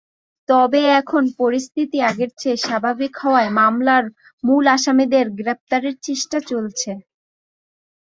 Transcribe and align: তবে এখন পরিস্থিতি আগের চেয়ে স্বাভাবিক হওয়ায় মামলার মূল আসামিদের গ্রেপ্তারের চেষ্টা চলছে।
তবে 0.49 0.81
এখন 0.99 1.23
পরিস্থিতি 1.39 1.97
আগের 2.09 2.31
চেয়ে 2.37 2.63
স্বাভাবিক 2.65 3.13
হওয়ায় 3.21 3.51
মামলার 3.59 4.03
মূল 4.43 4.65
আসামিদের 4.75 5.25
গ্রেপ্তারের 5.39 5.95
চেষ্টা 6.05 6.37
চলছে। 6.49 6.91